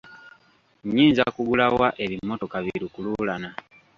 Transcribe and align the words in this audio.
Nnyinza 0.85 1.23
kugula 1.35 1.65
wa 1.79 1.89
ebimmotoka 2.03 2.57
bi 2.63 2.71
lukululana? 2.81 3.49